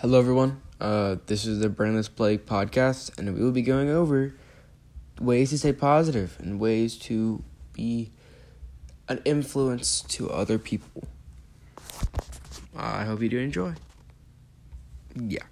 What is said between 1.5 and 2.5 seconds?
the Brainless Play